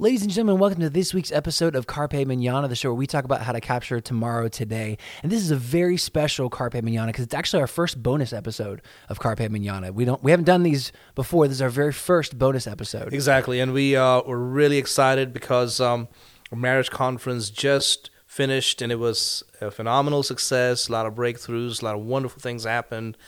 [0.00, 3.06] Ladies and gentlemen, welcome to this week's episode of Carpe Manana, the show where we
[3.06, 4.96] talk about how to capture tomorrow today.
[5.22, 8.80] And this is a very special Carpe Manana because it's actually our first bonus episode
[9.10, 9.92] of Carpe Manana.
[9.92, 11.46] We don't we haven't done these before.
[11.48, 13.12] This is our very first bonus episode.
[13.12, 16.08] Exactly, and we uh, were really excited because um,
[16.50, 20.88] our marriage conference just finished, and it was a phenomenal success.
[20.88, 23.18] A lot of breakthroughs, a lot of wonderful things happened,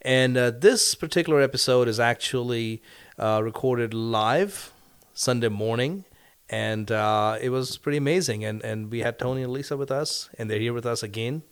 [0.00, 2.84] and uh, this particular episode is actually
[3.18, 4.72] uh, recorded live
[5.12, 6.04] Sunday morning
[6.50, 8.44] and uh, it was pretty amazing.
[8.44, 11.42] And and we had Tony and Lisa with us, and they're here with us again.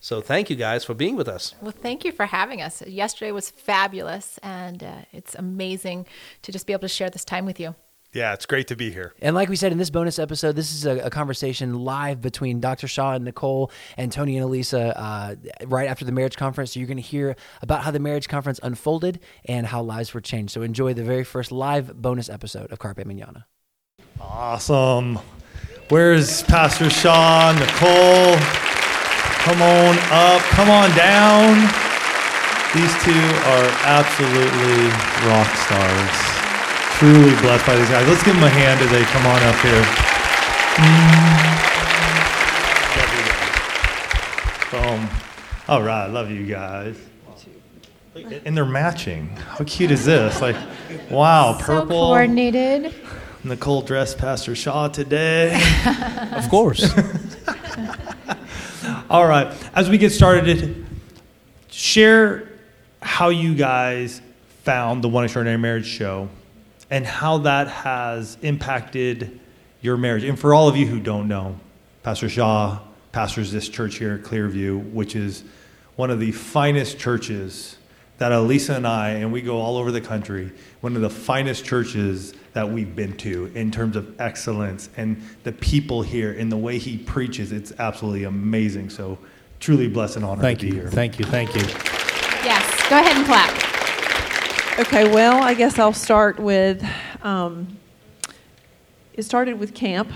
[0.00, 1.54] So thank you guys for being with us.
[1.62, 2.82] Well, thank you for having us.
[2.82, 6.06] Yesterday was fabulous, and uh, it's amazing
[6.42, 7.76] to just be able to share this time with you.
[8.12, 9.14] Yeah, it's great to be here.
[9.22, 12.60] And like we said in this bonus episode, this is a, a conversation live between
[12.60, 12.86] Dr.
[12.86, 15.34] Shaw and Nicole and Tony and Alisa uh,
[15.66, 16.72] right after the marriage conference.
[16.72, 20.20] So you're going to hear about how the marriage conference unfolded and how lives were
[20.20, 20.52] changed.
[20.52, 23.46] So enjoy the very first live bonus episode of Carpe Manana.
[24.22, 25.18] Awesome.
[25.88, 28.36] Where's Pastor Sean, Nicole?
[29.42, 31.68] Come on up, come on down.
[32.74, 34.88] These two are absolutely
[35.28, 36.10] rock stars.
[36.96, 38.06] Truly blessed by these guys.
[38.08, 39.84] Let's give them a hand as they come on up here.
[44.70, 45.08] Boom.
[45.68, 46.96] All right, love you guys.
[48.46, 49.28] And they're matching.
[49.36, 50.40] How cute is this?
[50.40, 50.56] Like,
[51.10, 51.88] wow, purple.
[51.88, 52.94] So coordinated.
[53.44, 55.60] Nicole dressed Pastor Shaw today.
[56.32, 56.88] of course.
[59.10, 59.52] All right.
[59.74, 60.86] As we get started,
[61.68, 62.48] share
[63.00, 64.20] how you guys
[64.62, 66.28] found the One Extraordinary Marriage show
[66.88, 69.40] and how that has impacted
[69.80, 70.22] your marriage.
[70.22, 71.58] And for all of you who don't know,
[72.04, 72.78] Pastor Shaw
[73.10, 75.42] pastors this church here at Clearview, which is
[75.96, 77.76] one of the finest churches
[78.18, 81.64] that Alisa and I, and we go all over the country, one of the finest
[81.64, 86.56] churches that we've been to in terms of excellence and the people here and the
[86.56, 87.50] way he preaches.
[87.50, 88.90] It's absolutely amazing.
[88.90, 89.18] So
[89.58, 90.72] truly blessed and honored thank to you.
[90.72, 90.90] be here.
[90.90, 91.24] Thank you.
[91.24, 91.62] Thank you.
[92.44, 92.88] Yes.
[92.88, 94.78] Go ahead and clap.
[94.78, 95.12] Okay.
[95.12, 96.84] Well, I guess I'll start with.
[97.22, 97.78] Um,
[99.14, 100.10] it started with camp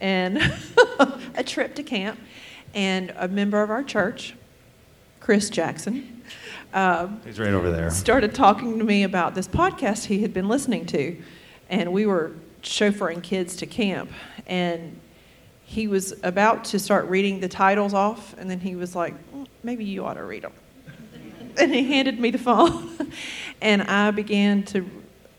[0.00, 0.38] and
[1.34, 2.18] a trip to camp,
[2.74, 4.34] and a member of our church,
[5.20, 6.19] Chris Jackson.
[6.72, 7.90] Um, He's right over there.
[7.90, 11.20] Started talking to me about this podcast he had been listening to
[11.68, 12.32] and we were
[12.62, 14.10] chauffeuring kids to camp
[14.46, 15.00] and
[15.64, 19.46] he was about to start reading the titles off and then he was like mm,
[19.62, 20.52] maybe you ought to read them
[21.58, 23.10] and he handed me the phone
[23.62, 24.88] and i began to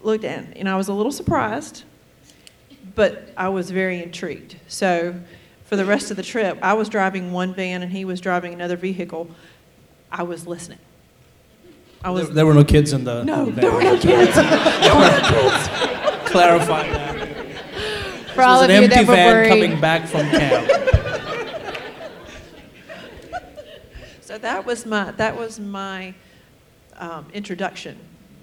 [0.01, 1.83] look at and i was a little surprised
[2.95, 4.55] but i was very intrigued.
[4.67, 5.13] So
[5.65, 8.53] for the rest of the trip i was driving one van and he was driving
[8.53, 9.29] another vehicle.
[10.11, 10.79] I was listening
[12.03, 14.95] I was, there, there were no kids in the no there were no kids there
[14.95, 15.67] were no kids
[16.31, 17.17] clarify that.
[18.29, 19.49] For this all was of an you empty that were van worried.
[19.49, 20.67] coming back from camp.
[24.21, 26.13] so that was my that was my
[26.97, 27.97] um, introduction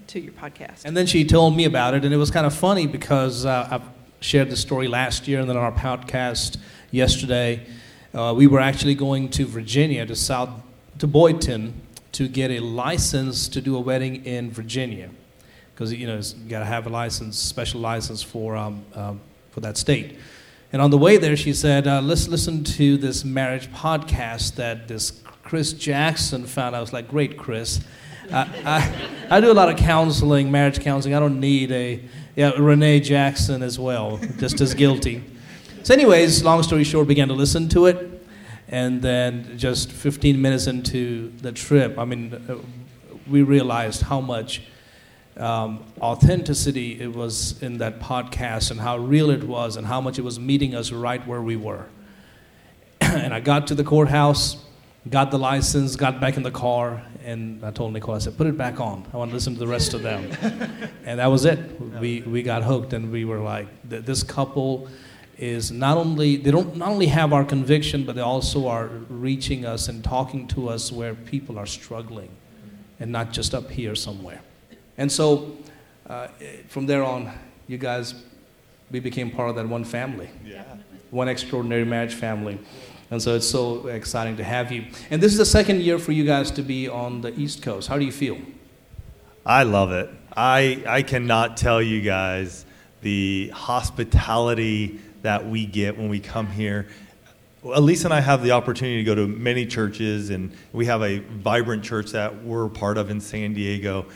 [0.09, 0.85] to your podcast.
[0.85, 3.69] And then she told me about it, and it was kind of funny because uh,
[3.71, 3.81] I
[4.21, 6.59] shared the story last year, and then on our podcast
[6.91, 7.67] yesterday,
[8.15, 10.51] uh, we were actually going to Virginia to South
[10.99, 11.73] to Boydton
[12.19, 15.09] to get a license to do a wedding in Virginia
[15.73, 19.21] because you know you got to have a license, special license for um, um,
[19.53, 20.19] for that state.
[20.73, 24.89] And on the way there, she said, uh, "Let's listen to this marriage podcast that
[24.89, 27.78] this Chris Jackson found." I was like, "Great, Chris."
[28.33, 31.15] Uh, I, I do a lot of counseling, marriage counseling.
[31.15, 32.03] I don't need a
[32.34, 35.23] yeah Renee Jackson as well, just as guilty.
[35.84, 38.08] So, anyways, long story short, began to listen to it,
[38.69, 42.56] and then just 15 minutes into the trip, I mean, uh,
[43.29, 44.62] we realized how much
[45.39, 50.19] um, authenticity it was in that podcast and how real it was and how much
[50.19, 51.87] it was meeting us right where we were.
[53.01, 54.57] and I got to the courthouse,
[55.09, 58.47] got the license, got back in the car, and I told Nicole, I said, put
[58.47, 59.07] it back on.
[59.12, 60.31] I want to listen to the rest of them.
[61.05, 61.59] and that was it.
[62.01, 64.89] We, we got hooked and we were like, this couple
[65.39, 69.65] is not only they don't not only have our conviction but they also are reaching
[69.65, 72.31] us and talking to us where people are struggling
[73.01, 74.41] and not just up here somewhere
[74.99, 75.57] and so
[76.09, 76.29] uh,
[76.69, 77.33] from there on,
[77.67, 78.15] you guys,
[78.91, 80.29] we became part of that one family.
[80.45, 80.65] Yeah.
[81.11, 82.59] One extraordinary marriage family.
[83.11, 84.87] And so it's so exciting to have you.
[85.11, 87.89] And this is the second year for you guys to be on the East Coast.
[87.89, 88.39] How do you feel?
[89.47, 90.11] I love it.
[90.37, 92.65] I, I cannot tell you guys
[93.01, 96.86] the hospitality that we get when we come here.
[97.65, 101.18] Elise and I have the opportunity to go to many churches, and we have a
[101.18, 104.06] vibrant church that we're part of in San Diego.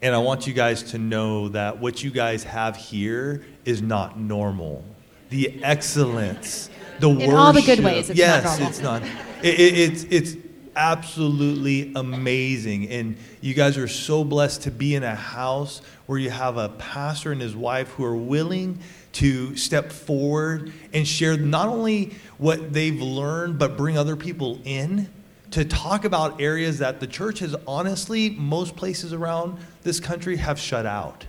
[0.00, 4.18] And I want you guys to know that what you guys have here is not
[4.18, 4.84] normal.
[5.30, 6.70] the excellence,
[7.00, 7.84] the In all the good worship.
[7.84, 8.68] ways, it's yes, normal.
[8.68, 9.02] it's not.
[9.42, 10.36] It, it, it's it's
[10.76, 16.30] absolutely amazing, and you guys are so blessed to be in a house where you
[16.30, 18.78] have a pastor and his wife who are willing
[19.14, 25.08] to step forward and share not only what they've learned, but bring other people in
[25.52, 30.58] to talk about areas that the church has honestly, most places around this country have
[30.58, 31.24] shut out.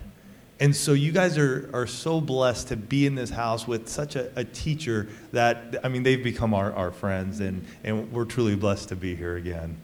[0.59, 4.15] And so you guys are, are so blessed to be in this house with such
[4.15, 8.55] a, a teacher that, I mean, they've become our, our friends, and, and we're truly
[8.55, 9.77] blessed to be here again.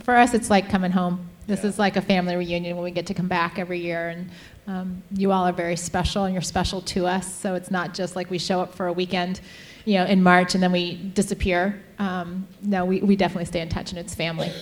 [0.00, 1.30] For us, it's like coming home.
[1.46, 4.30] This is like a family reunion when we get to come back every year, and
[4.66, 7.32] um, you all are very special, and you're special to us.
[7.32, 9.40] So it's not just like we show up for a weekend,
[9.84, 11.82] you know, in March and then we disappear.
[11.98, 14.52] Um, no, we, we definitely stay in touch, and it's family.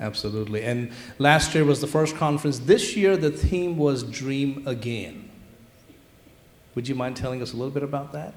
[0.00, 0.64] Absolutely.
[0.64, 2.58] And last year was the first conference.
[2.58, 5.30] This year, the theme was Dream Again.
[6.74, 8.34] Would you mind telling us a little bit about that?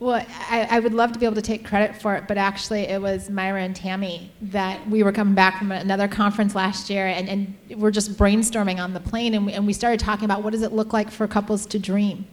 [0.00, 2.82] Well, I, I would love to be able to take credit for it, but actually,
[2.82, 7.06] it was Myra and Tammy that we were coming back from another conference last year,
[7.08, 10.44] and, and we're just brainstorming on the plane, and we, and we started talking about
[10.44, 12.26] what does it look like for couples to dream.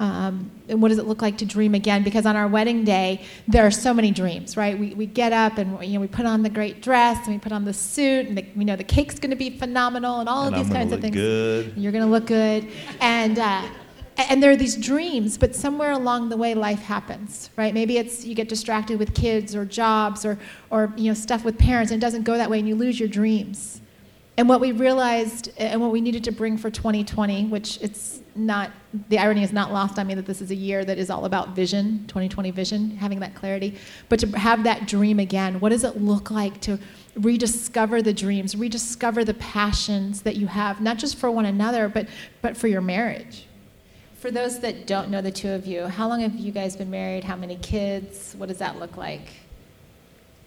[0.00, 2.02] Um, and what does it look like to dream again?
[2.02, 4.76] Because on our wedding day, there are so many dreams, right?
[4.76, 7.38] We, we get up and you know we put on the great dress and we
[7.38, 10.28] put on the suit and the, we know the cake's going to be phenomenal and
[10.28, 11.14] all and of these I'm kinds of things.
[11.14, 11.74] good.
[11.76, 12.66] You're going to look good,
[13.00, 13.62] and uh,
[14.16, 17.74] and there are these dreams, but somewhere along the way, life happens, right?
[17.74, 20.38] Maybe it's you get distracted with kids or jobs or
[20.70, 22.98] or you know stuff with parents, and it doesn't go that way, and you lose
[22.98, 23.80] your dreams.
[24.36, 28.72] And what we realized and what we needed to bring for 2020, which it's not,
[29.08, 31.24] the irony is not lost on me that this is a year that is all
[31.24, 33.78] about vision, 2020 vision, having that clarity,
[34.08, 35.60] but to have that dream again.
[35.60, 36.80] What does it look like to
[37.14, 42.08] rediscover the dreams, rediscover the passions that you have, not just for one another, but,
[42.42, 43.46] but for your marriage?
[44.24, 46.90] For those that don't know the two of you, how long have you guys been
[46.90, 47.24] married?
[47.24, 48.34] How many kids?
[48.38, 49.28] What does that look like?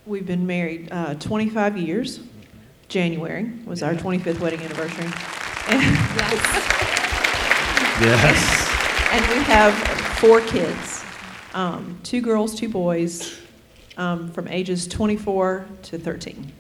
[0.08, 2.22] We've been married uh, 25 years.
[2.88, 5.06] January was our 25th wedding anniversary.
[5.70, 6.42] And, Yes.
[8.02, 9.12] Yes.
[9.12, 9.76] and we have
[10.18, 11.04] four kids
[11.54, 13.40] um, two girls, two boys,
[13.96, 16.52] um, from ages 24 to 13.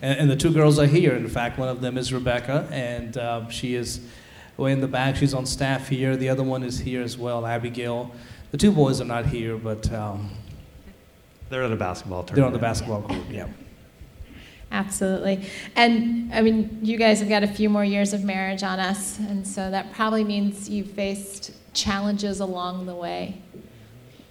[0.00, 1.16] And, and the two girls are here.
[1.16, 4.12] In fact, one of them is Rebecca, and um, she is way
[4.58, 5.16] in the back.
[5.16, 6.16] She's on staff here.
[6.16, 8.12] The other one is here as well, Abigail.
[8.52, 10.30] The two boys are not here, but um,
[11.48, 12.36] They're at a basketball tournament.
[12.36, 13.20] they're on the basketball court.
[13.30, 13.48] Yeah.
[14.70, 15.46] Absolutely.
[15.76, 19.18] And I mean, you guys have got a few more years of marriage on us,
[19.18, 23.42] and so that probably means you've faced challenges along the way.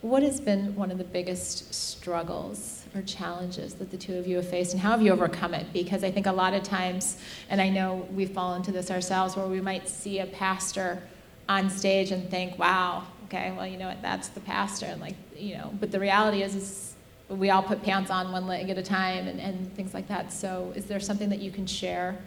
[0.01, 4.35] What has been one of the biggest struggles or challenges that the two of you
[4.37, 5.71] have faced, and how have you overcome it?
[5.73, 7.17] Because I think a lot of times,
[7.49, 11.01] and I know we fall into this ourselves, where we might see a pastor
[11.47, 14.87] on stage and think, wow, okay, well, you know what, that's the pastor.
[14.87, 16.93] And like, you know, but the reality is, is
[17.29, 20.33] we all put pants on one leg at a time and, and things like that.
[20.33, 22.17] So, is there something that you can share?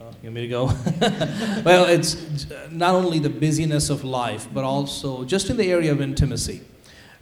[0.00, 0.64] Uh, you want me to go?
[1.64, 5.92] well, it's uh, not only the busyness of life, but also just in the area
[5.92, 6.62] of intimacy.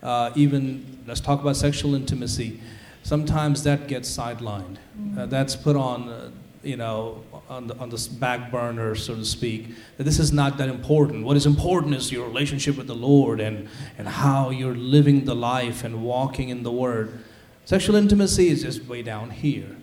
[0.03, 2.61] Uh, even, let's talk about sexual intimacy.
[3.03, 4.77] Sometimes that gets sidelined.
[5.19, 6.31] Uh, that's put on, uh,
[6.63, 9.69] you know, on the, on the back burner, so to speak.
[9.97, 11.25] That this is not that important.
[11.25, 15.35] What is important is your relationship with the Lord and, and how you're living the
[15.35, 17.19] life and walking in the Word.
[17.65, 19.77] Sexual intimacy is just way down here.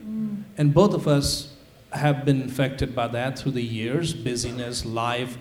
[0.57, 1.53] And both of us
[1.91, 5.37] have been infected by that through the years busyness, life,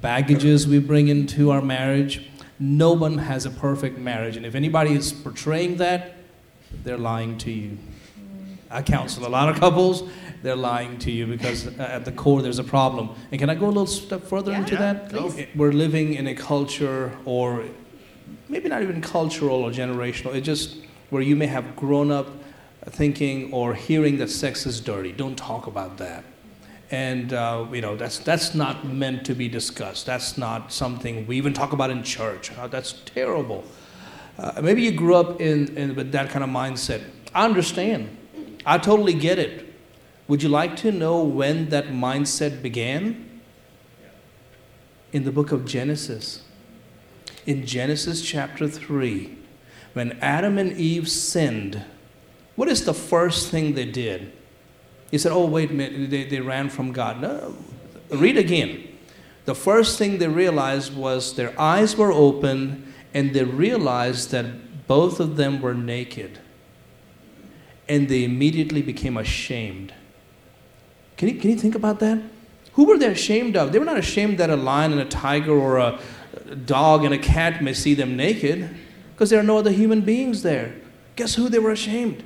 [0.00, 2.28] baggages we bring into our marriage.
[2.58, 4.36] No one has a perfect marriage.
[4.36, 6.14] And if anybody is portraying that,
[6.84, 7.78] they're lying to you.
[8.70, 10.02] I counsel a lot of couples,
[10.42, 13.10] they're lying to you because uh, at the core there's a problem.
[13.30, 14.58] And can I go a little step further Yeah.
[14.58, 15.12] into Yeah, that?
[15.12, 15.32] go.
[15.54, 17.64] We're living in a culture, or
[18.48, 20.76] maybe not even cultural or generational, it's just
[21.10, 22.26] where you may have grown up
[22.90, 25.12] thinking or hearing that sex is dirty.
[25.12, 26.24] Don't talk about that.
[26.90, 30.06] And uh, you know that's that's not meant to be discussed.
[30.06, 32.52] That's not something we even talk about in church.
[32.52, 33.64] Uh, that's terrible.
[34.38, 37.02] Uh, maybe you grew up in, in with that kind of mindset.
[37.34, 38.16] I understand.
[38.64, 39.74] I totally get it.
[40.28, 43.40] Would you like to know when that mindset began?
[45.12, 46.42] In the book of Genesis.
[47.46, 49.38] In Genesis chapter 3,
[49.92, 51.84] when Adam and Eve sinned,
[52.56, 54.32] what is the first thing they did?
[55.10, 57.20] He said, Oh, wait a minute, they, they ran from God.
[57.20, 57.54] No,
[58.10, 58.88] read again.
[59.44, 65.20] The first thing they realized was their eyes were open and they realized that both
[65.20, 66.40] of them were naked.
[67.88, 69.94] And they immediately became ashamed.
[71.16, 72.20] Can you, can you think about that?
[72.72, 73.72] Who were they ashamed of?
[73.72, 75.98] They were not ashamed that a lion and a tiger or a
[76.66, 78.76] dog and a cat may see them naked
[79.12, 80.74] because there are no other human beings there.
[81.14, 82.22] Guess who they were ashamed?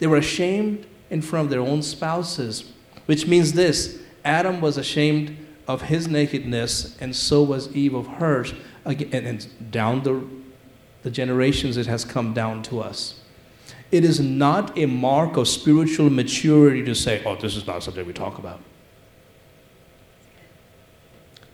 [0.00, 2.72] They were ashamed in front of their own spouses,
[3.06, 5.36] which means this Adam was ashamed
[5.66, 8.54] of his nakedness, and so was Eve of hers.
[8.84, 10.24] Again, and down the,
[11.02, 13.20] the generations, it has come down to us.
[13.90, 18.06] It is not a mark of spiritual maturity to say, oh, this is not something
[18.06, 18.60] we talk about.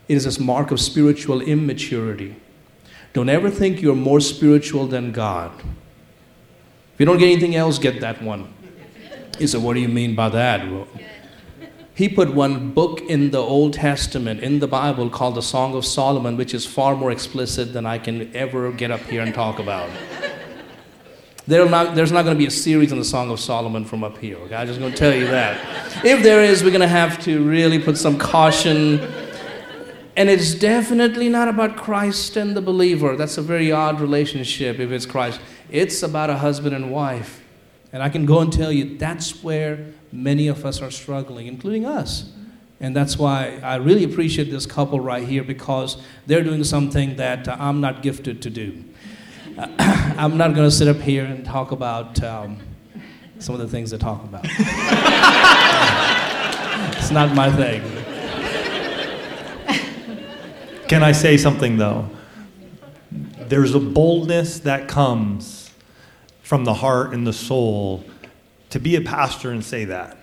[0.09, 2.37] It is a mark of spiritual immaturity.
[3.13, 5.51] Don't ever think you're more spiritual than God.
[5.59, 8.53] If you don't get anything else, get that one.
[9.39, 10.71] He said, What do you mean by that?
[10.71, 10.89] Well,
[11.97, 15.87] he put one book in the Old Testament, in the Bible, called the Song of
[15.87, 19.59] Solomon, which is far more explicit than I can ever get up here and talk
[19.59, 19.89] about.
[21.47, 24.19] Not, there's not going to be a series on the Song of Solomon from up
[24.19, 24.57] here, okay?
[24.57, 26.05] I'm just going to tell you that.
[26.05, 29.01] If there is, we're going to have to really put some caution.
[30.17, 33.17] And it's definitely not about Christ and the believer.
[33.17, 35.41] That's a very odd relationship if it's Christ.
[35.71, 37.43] It's about a husband and wife.
[37.97, 41.87] And I can go and tell you that's where many of us are struggling, including
[41.87, 42.31] us.
[42.79, 47.49] And that's why I really appreciate this couple right here because they're doing something that
[47.49, 48.85] uh, I'm not gifted to do.
[49.57, 49.69] Uh,
[50.19, 52.59] I'm not going to sit up here and talk about um,
[53.39, 54.45] some of the things they talk about.
[56.99, 57.81] it's not my thing.
[60.87, 62.11] Can I say something though?
[63.11, 65.66] There's a boldness that comes
[66.47, 68.05] from the heart and the soul
[68.71, 70.17] to be a pastor and say that.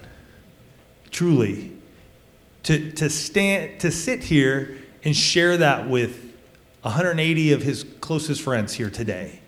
[1.12, 1.74] Truly.
[2.64, 6.34] To, to stand to sit here and share that with
[6.84, 9.42] 180 of his closest friends here today.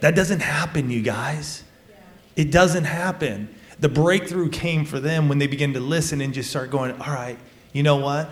[0.00, 1.62] That doesn't happen, you guys.
[2.34, 3.54] It doesn't happen.
[3.78, 7.14] The breakthrough came for them when they began to listen and just start going, all
[7.14, 7.38] right,
[7.72, 8.28] you know what?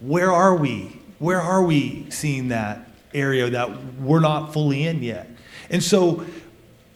[0.00, 0.98] Where are we?
[1.18, 5.28] Where are we seeing that area that we're not fully in yet?
[5.68, 6.24] And so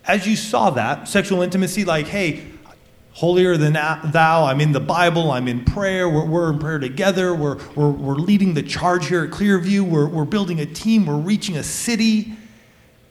[0.07, 2.45] as you saw that, sexual intimacy, like, hey,
[3.13, 7.35] holier than thou, I'm in the Bible, I'm in prayer, we're, we're in prayer together,
[7.35, 11.17] we're, we're, we're leading the charge here at Clearview, we're, we're building a team, we're
[11.17, 12.35] reaching a city.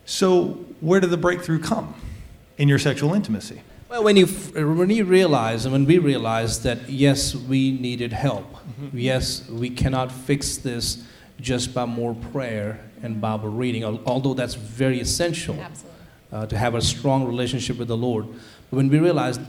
[0.06, 1.94] So, where did the breakthrough come
[2.58, 3.62] in your sexual intimacy?
[3.88, 8.52] Well, when you, when you realize, and when we realized that yes, we needed help,
[8.54, 8.98] mm-hmm.
[8.98, 11.04] yes, we cannot fix this
[11.40, 15.60] just by more prayer and Bible reading, although that's very essential.
[15.60, 15.92] Absolutely
[16.32, 18.28] uh, to have a strong relationship with the Lord.
[18.70, 19.40] But when we realize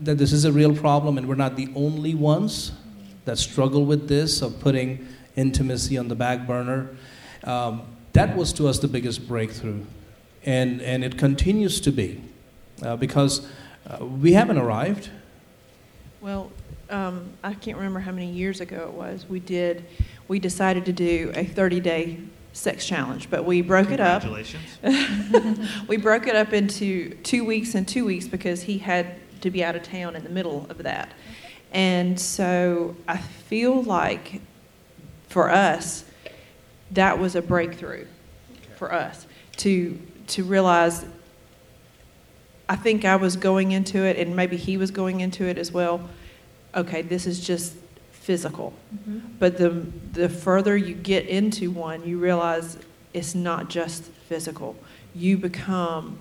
[0.00, 2.72] that this is a real problem and we're not the only ones
[3.24, 5.06] that struggle with this of putting
[5.36, 6.90] intimacy on the back burner,
[7.44, 7.82] um,
[8.12, 9.84] that was to us the biggest breakthrough.
[10.44, 12.22] And, and it continues to be
[12.82, 13.46] uh, because
[13.86, 15.10] uh, we haven't arrived.
[16.20, 16.50] Well,
[16.88, 19.26] um, I can't remember how many years ago it was.
[19.28, 19.84] We did,
[20.28, 22.18] we decided to do a 30 day
[22.52, 24.24] sex challenge, but we broke it up.
[25.88, 29.64] we broke it up into two weeks and two weeks because he had to be
[29.64, 31.12] out of town in the middle of that.
[31.72, 34.40] And so I feel like
[35.28, 36.04] for us,
[36.90, 38.06] that was a breakthrough
[38.76, 39.26] for us
[39.58, 41.04] to to realize
[42.68, 45.72] I think I was going into it and maybe he was going into it as
[45.72, 46.08] well.
[46.74, 47.74] Okay, this is just
[48.20, 48.72] physical.
[48.94, 49.18] Mm-hmm.
[49.38, 49.70] But the,
[50.12, 52.78] the further you get into one, you realize
[53.12, 54.76] it's not just physical.
[55.14, 56.18] You become,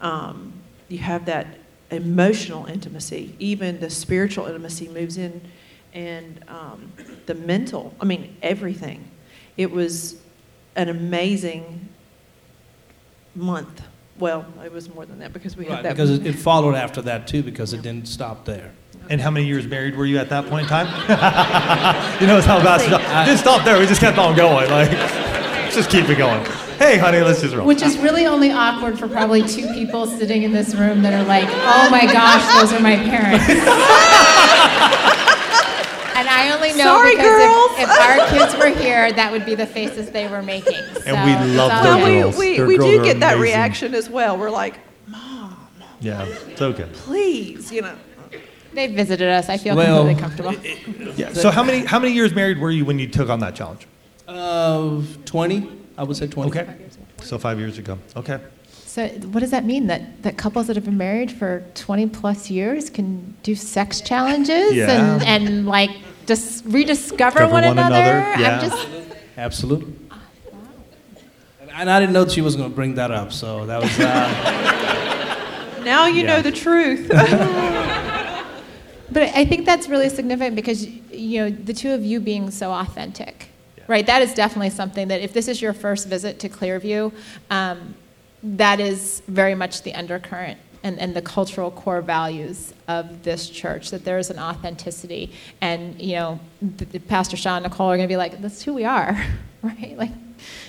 [0.00, 0.54] um,
[0.88, 1.46] you have that
[1.90, 3.36] emotional intimacy.
[3.38, 5.40] Even the spiritual intimacy moves in,
[5.92, 6.90] and um,
[7.26, 9.08] the mental, I mean, everything.
[9.58, 10.16] It was
[10.74, 11.88] an amazing
[13.34, 13.82] month.
[14.18, 15.96] Well, it was more than that because we right, had that.
[15.96, 18.72] Because it followed after that too, because it didn't stop there.
[19.10, 20.86] And how many years married were you at that point in time?
[22.20, 22.84] you know, it's how fast.
[23.26, 23.78] Didn't stop there.
[23.78, 24.70] We just kept on going.
[24.70, 24.90] Like,
[25.72, 26.44] just keep it going.
[26.78, 27.66] Hey, honey, let's just roll.
[27.66, 31.24] Which is really only awkward for probably two people sitting in this room that are
[31.24, 33.48] like, oh my gosh, those are my parents.
[36.16, 37.40] and I only know Sorry, because
[37.78, 40.82] if, if, our kids were here, that would be the faces they were making.
[40.94, 42.36] So, and we love their well, girls.
[42.36, 44.36] We, we, we do get that reaction as well.
[44.36, 45.56] We're like, Mom.
[46.00, 46.88] Yeah, it's okay.
[46.92, 47.96] Please, you know.
[48.74, 49.48] They visited us.
[49.48, 51.12] I feel well, completely comfortable.
[51.16, 51.32] Yeah.
[51.32, 53.86] So how many how many years married were you when you took on that challenge?
[54.26, 55.68] Uh, twenty.
[55.98, 56.50] I would say twenty.
[56.50, 56.66] Okay.
[57.20, 57.98] So five years ago.
[58.16, 58.40] Okay.
[58.86, 59.88] So what does that mean?
[59.88, 64.72] That that couples that have been married for twenty plus years can do sex challenges
[64.72, 64.90] yeah.
[64.90, 65.90] and and like
[66.26, 67.96] just rediscover one, one, another.
[67.96, 68.40] another.
[68.40, 68.60] Yeah.
[68.60, 68.88] I'm just
[69.36, 69.94] absolutely.
[71.74, 73.98] And I didn't know she was going to bring that up, so that was.
[73.98, 76.26] Uh, now you yeah.
[76.26, 77.10] know the truth.
[79.12, 82.72] But I think that's really significant because you know the two of you being so
[82.72, 83.50] authentic,
[83.86, 84.06] right?
[84.06, 87.12] That is definitely something that if this is your first visit to Clearview,
[87.50, 87.94] um,
[88.42, 93.90] that is very much the undercurrent and, and the cultural core values of this church,
[93.90, 95.32] that there is an authenticity.
[95.60, 98.62] And, you know, the, the Pastor Sean and Nicole are going to be like, that's
[98.62, 99.24] who we are,
[99.62, 99.96] right?
[99.96, 100.10] Like,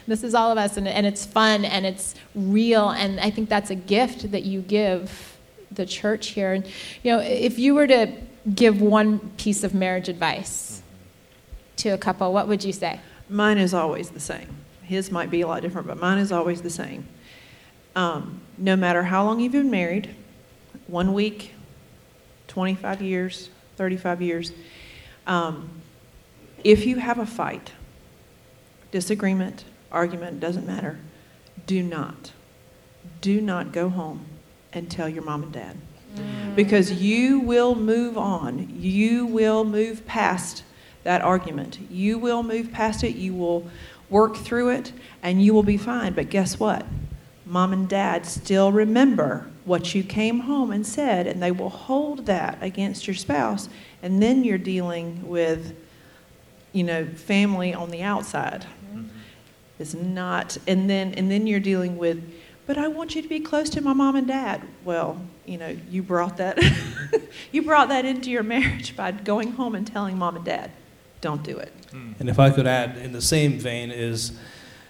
[0.06, 2.90] this is all of us, and, and it's fun and it's real.
[2.90, 5.36] And I think that's a gift that you give
[5.72, 6.54] the church here.
[6.54, 6.66] And,
[7.02, 8.12] you know, if you were to
[8.52, 10.82] give one piece of marriage advice
[11.78, 13.00] to a couple, what would you say?
[13.30, 14.48] Mine is always the same.
[14.84, 17.08] His might be a lot different, but mine is always the same.
[17.96, 20.16] Um, no matter how long you've been married,
[20.88, 21.54] one week,
[22.48, 24.52] 25 years, 35 years,
[25.26, 25.70] um,
[26.64, 27.72] if you have a fight,
[28.92, 31.00] disagreement, argument, doesn't matter,
[31.66, 32.32] do not,
[33.22, 34.26] do not go home
[34.74, 35.78] and tell your mom and dad.
[36.56, 38.70] Because you will move on.
[38.80, 40.64] You will move past
[41.04, 41.80] that argument.
[41.90, 43.16] You will move past it.
[43.16, 43.68] You will
[44.10, 46.14] work through it and you will be fine.
[46.14, 46.86] But guess what?
[47.46, 52.26] Mom and dad still remember what you came home and said, and they will hold
[52.26, 53.70] that against your spouse.
[54.02, 55.76] And then you're dealing with,
[56.72, 58.66] you know, family on the outside.
[58.94, 59.08] Mm-hmm.
[59.80, 62.24] It's not, and then and then you're dealing with,
[62.66, 64.62] but I want you to be close to my mom and dad.
[64.86, 66.58] Well, you know, you brought that,
[67.52, 70.72] you brought that into your marriage by going home and telling mom and dad,
[71.22, 71.74] don't do it.
[72.20, 74.34] And if I could add, in the same vein, is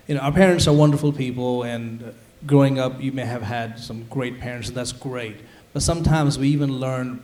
[0.07, 2.07] you know, our parents are wonderful people, and uh,
[2.45, 5.37] growing up, you may have had some great parents, and that's great.
[5.73, 7.23] But sometimes we even learn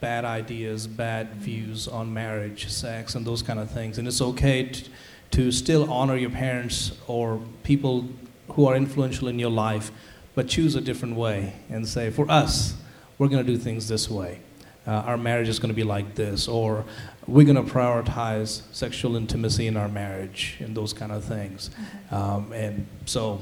[0.00, 3.98] bad ideas, bad views on marriage, sex, and those kind of things.
[3.98, 4.90] And it's okay to,
[5.32, 8.08] to still honor your parents or people
[8.54, 9.90] who are influential in your life,
[10.34, 12.74] but choose a different way and say, for us,
[13.18, 14.40] we're going to do things this way.
[14.86, 16.84] Uh, our marriage is going to be like this, or
[17.26, 21.70] we're going to prioritize sexual intimacy in our marriage and those kind of things.
[22.10, 23.40] Um, and so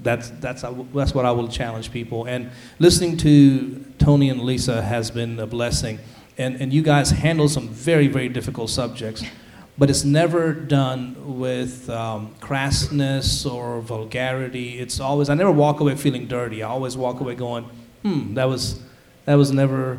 [0.00, 0.62] that's, that's,
[0.92, 2.26] that's what I will challenge people.
[2.26, 5.98] And listening to Tony and Lisa has been a blessing.
[6.38, 9.24] And, and you guys handle some very, very difficult subjects,
[9.78, 14.78] but it's never done with um, crassness or vulgarity.
[14.78, 16.62] It's always, I never walk away feeling dirty.
[16.62, 17.64] I always walk away going,
[18.02, 18.80] hmm, that was,
[19.24, 19.98] that was never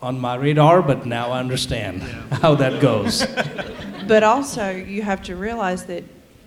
[0.00, 3.26] on my radar, but now I understand how that goes.
[4.06, 6.04] But also, you have to realize that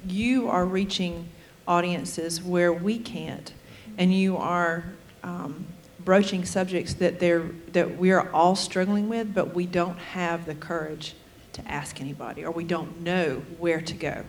[0.07, 1.29] you are reaching
[1.67, 3.53] audiences where we can't,
[3.97, 4.85] and you are
[5.23, 5.65] um,
[5.99, 10.55] broaching subjects that they're that we are all struggling with, but we don't have the
[10.55, 11.15] courage
[11.53, 14.23] to ask anybody, or we don't know where to go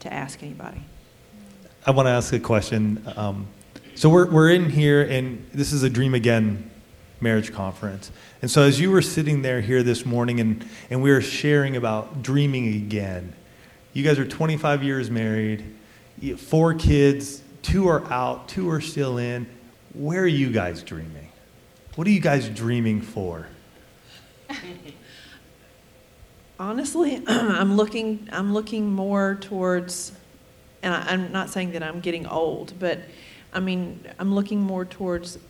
[0.00, 0.82] to ask anybody.
[1.86, 3.02] I want to ask a question.
[3.16, 3.46] Um,
[3.94, 6.70] so we're, we're in here, and this is a Dream Again
[7.20, 8.10] marriage conference.
[8.42, 11.76] And so as you were sitting there here this morning, and, and we were sharing
[11.76, 13.32] about dreaming again,
[13.92, 15.64] you guys are 25 years married,
[16.20, 19.46] you have four kids, two are out, two are still in.
[19.94, 21.28] Where are you guys dreaming?
[21.94, 23.46] What are you guys dreaming for?
[26.62, 28.28] Honestly, I'm looking.
[28.30, 30.12] I'm looking more towards,
[30.84, 33.00] and I, I'm not saying that I'm getting old, but
[33.52, 35.40] I mean, I'm looking more towards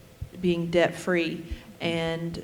[0.40, 1.44] being debt free
[1.83, 2.42] and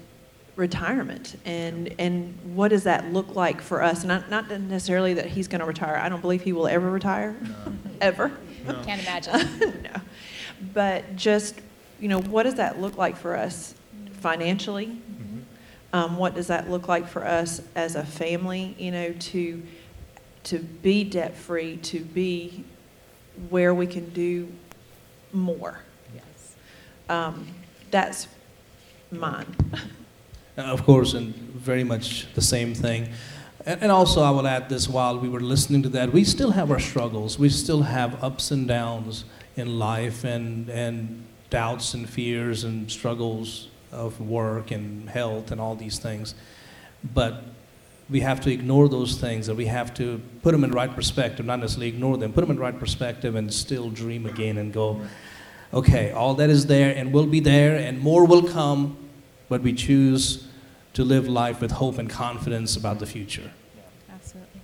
[0.54, 1.40] retirement.
[1.46, 4.00] And and what does that look like for us?
[4.00, 5.96] And not, not necessarily that he's going to retire.
[5.96, 7.34] I don't believe he will ever retire.
[8.02, 8.30] Ever.
[8.84, 9.82] Can't imagine.
[9.82, 10.00] no.
[10.74, 11.58] But just
[12.00, 13.74] you know what does that look like for us
[14.20, 15.00] financially
[15.92, 19.62] um, what does that look like for us as a family you know to
[20.44, 22.64] to be debt free to be
[23.50, 24.48] where we can do
[25.32, 25.78] more
[26.14, 26.54] Yes.
[27.08, 27.46] um,
[27.90, 28.28] that's
[29.10, 29.54] mine
[30.58, 33.10] Of course, and very much the same thing.
[33.64, 36.50] And, and also, I will add this while we were listening to that, we still
[36.50, 37.38] have our struggles.
[37.38, 39.24] We still have ups and downs
[39.54, 45.74] in life and, and doubts and fears and struggles of work and health and all
[45.74, 46.34] these things.
[47.14, 47.44] But
[48.10, 50.94] we have to ignore those things and we have to put them in the right
[50.94, 54.56] perspective, not necessarily ignore them, put them in the right perspective and still dream again
[54.58, 55.00] and go,
[55.74, 58.96] okay, all that is there and will be there and more will come,
[59.48, 60.48] but we choose
[60.94, 63.50] to live life with hope and confidence about the future.
[64.10, 64.60] Absolutely.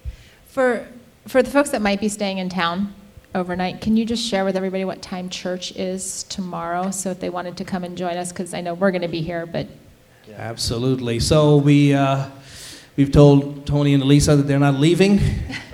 [0.47, 0.89] For,
[1.29, 2.95] for the folks that might be staying in town
[3.35, 6.91] overnight, can you just share with everybody what time church is tomorrow?
[6.91, 9.09] So if they wanted to come and join us, because I know we're going to
[9.09, 9.67] be here, but
[10.37, 11.21] Absolutely.
[11.21, 12.31] So we, uh,
[12.97, 15.21] we've told Tony and Alisa that they're not leaving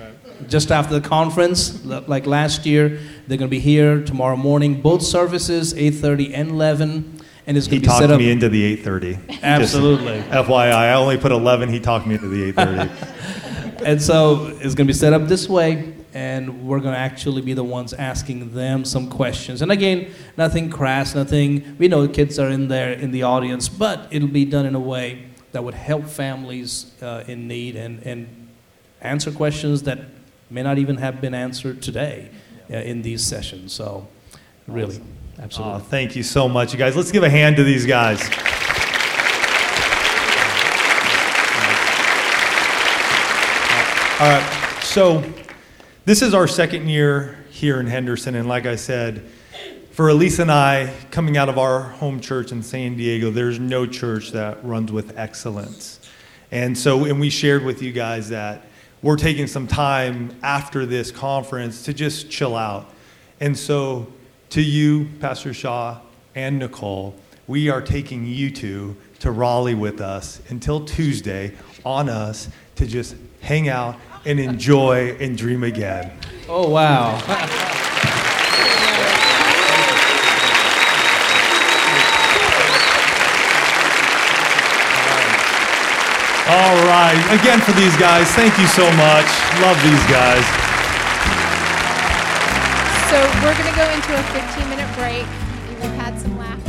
[0.49, 1.83] just after the conference.
[1.85, 4.81] Like last year, they're going to be here tomorrow morning.
[4.81, 8.01] Both services, 8:30 and 11, and it's He going to be set up.
[8.01, 8.19] He talked up.
[8.19, 9.41] me into the 8:30.
[9.43, 10.17] Absolutely.
[10.17, 11.69] Just FYI, I only put 11.
[11.69, 13.81] He talked me into the 8:30.
[13.85, 17.41] and so it's going to be set up this way, and we're going to actually
[17.41, 19.61] be the ones asking them some questions.
[19.61, 21.77] And again, nothing crass, nothing.
[21.77, 24.75] We know the kids are in there in the audience, but it'll be done in
[24.75, 28.49] a way that would help families uh, in need and, and
[29.01, 29.99] answer questions that
[30.49, 32.29] may not even have been answered today
[32.69, 33.73] uh, in these sessions.
[33.73, 34.07] So,
[34.67, 34.99] really,
[35.39, 35.75] absolutely.
[35.75, 36.95] Aw, thank you so much, you guys.
[36.95, 38.21] Let's give a hand to these guys.
[44.19, 45.23] All right, so
[46.03, 49.23] this is our second year here in Henderson, and like I said,
[49.91, 53.85] for Alisa and I, coming out of our home church in San Diego, there's no
[53.85, 55.99] church that runs with excellence.
[56.49, 58.65] And so, and we shared with you guys that
[59.03, 62.91] we're taking some time after this conference to just chill out.
[63.39, 64.07] And so,
[64.51, 65.99] to you, Pastor Shaw
[66.33, 67.13] and Nicole,
[67.45, 73.15] we are taking you two to Raleigh with us until Tuesday on us to just
[73.41, 76.11] hang out and enjoy and dream again.
[76.47, 77.19] Oh, wow.
[86.51, 87.15] All right.
[87.39, 89.29] Again, for these guys, thank you so much.
[89.61, 90.43] Love these guys.
[93.07, 95.23] So we're going to go into a 15 minute break.
[95.23, 96.60] And We've had some laughter.